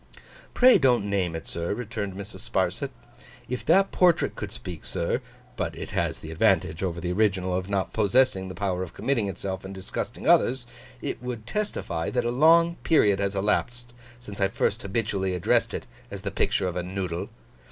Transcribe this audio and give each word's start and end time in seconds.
'Pray 0.55 0.79
don't 0.79 1.05
name 1.07 1.35
it, 1.35 1.45
sir,' 1.45 1.75
returned 1.75 2.15
Mrs. 2.15 2.49
Sparsit. 2.49 2.89
'If 3.47 3.63
that 3.67 3.91
portrait 3.91 4.35
could 4.35 4.51
speak, 4.51 4.83
sir—but 4.83 5.75
it 5.75 5.91
has 5.91 6.21
the 6.21 6.31
advantage 6.31 6.81
over 6.81 6.99
the 6.99 7.11
original 7.11 7.55
of 7.55 7.69
not 7.69 7.93
possessing 7.93 8.47
the 8.49 8.55
power 8.55 8.81
of 8.81 8.95
committing 8.95 9.27
itself 9.27 9.63
and 9.63 9.75
disgusting 9.75 10.27
others,—it 10.27 11.21
would 11.21 11.45
testify, 11.45 12.09
that 12.09 12.25
a 12.25 12.31
long 12.31 12.77
period 12.77 13.19
has 13.19 13.35
elapsed 13.35 13.93
since 14.19 14.41
I 14.41 14.47
first 14.47 14.81
habitually 14.81 15.35
addressed 15.35 15.71
it 15.71 15.85
as 16.09 16.23
the 16.23 16.31
picture 16.31 16.67
of 16.67 16.75
a 16.75 16.81
Noodle. 16.81 17.29